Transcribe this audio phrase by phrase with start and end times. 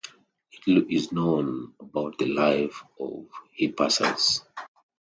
[0.65, 4.41] Little is known about the life of Hippasus.